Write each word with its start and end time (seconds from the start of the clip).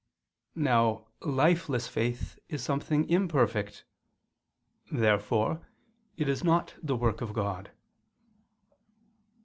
Now 0.55 1.05
lifeless 1.21 1.87
faith 1.87 2.39
is 2.49 2.63
something 2.63 3.07
imperfect. 3.07 3.85
Therefore 4.91 5.61
it 6.17 6.27
is 6.27 6.43
not 6.43 6.73
the 6.81 6.95
work 6.95 7.21
of 7.21 7.33
God. 7.33 7.69